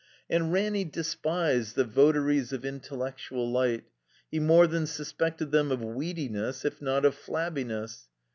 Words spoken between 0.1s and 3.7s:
And Ranny despised the votaries of intellectual